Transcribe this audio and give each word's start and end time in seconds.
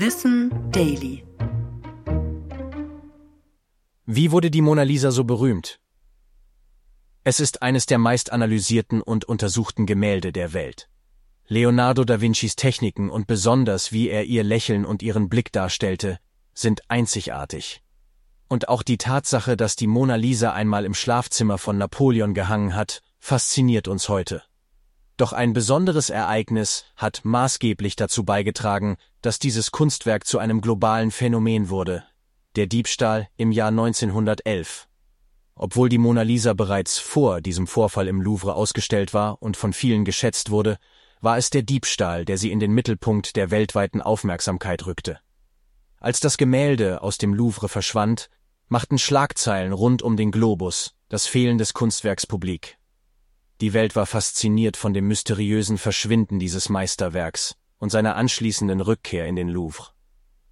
Wissen 0.00 0.52
Daily. 0.70 1.24
Wie 4.06 4.30
wurde 4.30 4.48
die 4.48 4.60
Mona 4.60 4.84
Lisa 4.84 5.10
so 5.10 5.24
berühmt? 5.24 5.80
Es 7.24 7.40
ist 7.40 7.62
eines 7.62 7.86
der 7.86 7.98
meist 7.98 8.30
analysierten 8.30 9.02
und 9.02 9.24
untersuchten 9.24 9.86
Gemälde 9.86 10.30
der 10.30 10.52
Welt. 10.52 10.88
Leonardo 11.48 12.04
da 12.04 12.20
Vincis 12.20 12.54
Techniken 12.54 13.10
und 13.10 13.26
besonders 13.26 13.90
wie 13.90 14.08
er 14.08 14.22
ihr 14.26 14.44
Lächeln 14.44 14.84
und 14.84 15.02
ihren 15.02 15.28
Blick 15.28 15.50
darstellte, 15.50 16.20
sind 16.54 16.88
einzigartig. 16.88 17.82
Und 18.46 18.68
auch 18.68 18.84
die 18.84 18.98
Tatsache, 18.98 19.56
dass 19.56 19.74
die 19.74 19.88
Mona 19.88 20.14
Lisa 20.14 20.52
einmal 20.52 20.84
im 20.84 20.94
Schlafzimmer 20.94 21.58
von 21.58 21.76
Napoleon 21.76 22.34
gehangen 22.34 22.76
hat, 22.76 23.02
fasziniert 23.18 23.88
uns 23.88 24.08
heute. 24.08 24.44
Doch 25.18 25.32
ein 25.32 25.52
besonderes 25.52 26.10
Ereignis 26.10 26.84
hat 26.94 27.22
maßgeblich 27.24 27.96
dazu 27.96 28.24
beigetragen, 28.24 28.96
dass 29.20 29.40
dieses 29.40 29.72
Kunstwerk 29.72 30.24
zu 30.24 30.38
einem 30.38 30.60
globalen 30.60 31.10
Phänomen 31.10 31.70
wurde, 31.70 32.04
der 32.54 32.68
Diebstahl 32.68 33.28
im 33.36 33.50
Jahr 33.50 33.70
1911. 33.70 34.86
Obwohl 35.56 35.88
die 35.88 35.98
Mona 35.98 36.22
Lisa 36.22 36.54
bereits 36.54 37.00
vor 37.00 37.40
diesem 37.40 37.66
Vorfall 37.66 38.06
im 38.06 38.22
Louvre 38.22 38.54
ausgestellt 38.54 39.12
war 39.12 39.42
und 39.42 39.56
von 39.56 39.72
vielen 39.72 40.04
geschätzt 40.04 40.50
wurde, 40.50 40.78
war 41.20 41.36
es 41.36 41.50
der 41.50 41.62
Diebstahl, 41.62 42.24
der 42.24 42.38
sie 42.38 42.52
in 42.52 42.60
den 42.60 42.70
Mittelpunkt 42.70 43.34
der 43.34 43.50
weltweiten 43.50 44.00
Aufmerksamkeit 44.00 44.86
rückte. 44.86 45.18
Als 45.98 46.20
das 46.20 46.36
Gemälde 46.36 47.02
aus 47.02 47.18
dem 47.18 47.34
Louvre 47.34 47.68
verschwand, 47.68 48.30
machten 48.68 48.98
Schlagzeilen 48.98 49.72
rund 49.72 50.00
um 50.00 50.16
den 50.16 50.30
Globus 50.30 50.94
das 51.08 51.26
Fehlen 51.26 51.58
des 51.58 51.74
Kunstwerks 51.74 52.24
publik. 52.24 52.77
Die 53.60 53.72
Welt 53.72 53.96
war 53.96 54.06
fasziniert 54.06 54.76
von 54.76 54.94
dem 54.94 55.08
mysteriösen 55.08 55.78
Verschwinden 55.78 56.38
dieses 56.38 56.68
Meisterwerks 56.68 57.56
und 57.78 57.90
seiner 57.90 58.14
anschließenden 58.14 58.80
Rückkehr 58.80 59.26
in 59.26 59.34
den 59.34 59.48
Louvre. 59.48 59.90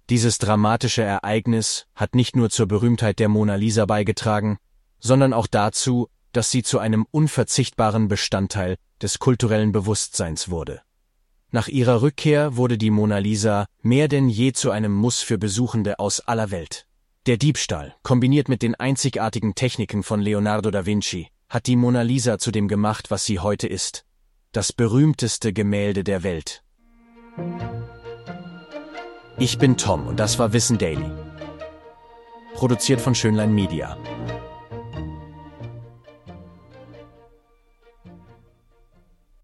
Dieses 0.09 0.37
dramatische 0.37 1.03
Ereignis 1.03 1.85
hat 1.95 2.15
nicht 2.15 2.35
nur 2.35 2.49
zur 2.49 2.67
Berühmtheit 2.67 3.19
der 3.19 3.29
Mona 3.29 3.55
Lisa 3.55 3.85
beigetragen, 3.85 4.57
sondern 4.99 5.33
auch 5.33 5.47
dazu, 5.47 6.09
dass 6.33 6.51
sie 6.51 6.63
zu 6.63 6.79
einem 6.79 7.05
unverzichtbaren 7.11 8.07
Bestandteil 8.07 8.77
des 9.01 9.19
kulturellen 9.19 9.71
Bewusstseins 9.71 10.49
wurde. 10.49 10.81
Nach 11.49 11.69
ihrer 11.69 12.01
Rückkehr 12.01 12.57
wurde 12.57 12.77
die 12.77 12.91
Mona 12.91 13.19
Lisa 13.19 13.67
mehr 13.81 14.09
denn 14.09 14.27
je 14.27 14.51
zu 14.51 14.69
einem 14.69 14.93
Muss 14.93 15.21
für 15.21 15.37
Besuchende 15.37 15.99
aus 15.99 16.19
aller 16.19 16.51
Welt. 16.51 16.87
Der 17.25 17.37
Diebstahl, 17.37 17.95
kombiniert 18.03 18.49
mit 18.49 18.61
den 18.61 18.75
einzigartigen 18.75 19.55
Techniken 19.55 20.03
von 20.03 20.21
Leonardo 20.21 20.71
da 20.71 20.85
Vinci, 20.85 21.29
hat 21.49 21.67
die 21.67 21.75
Mona 21.75 22.01
Lisa 22.01 22.37
zu 22.37 22.51
dem 22.51 22.67
gemacht, 22.67 23.09
was 23.09 23.25
sie 23.25 23.39
heute 23.39 23.67
ist. 23.67 24.05
Das 24.51 24.73
berühmteste 24.73 25.53
Gemälde 25.53 26.03
der 26.03 26.23
Welt. 26.23 26.63
Ich 29.37 29.57
bin 29.57 29.77
Tom 29.77 30.07
und 30.07 30.19
das 30.19 30.39
war 30.39 30.51
Wissen 30.53 30.77
Daily. 30.77 31.11
Produziert 32.55 32.99
von 32.99 33.13
Schönlein 33.13 33.53
Media. 33.53 33.97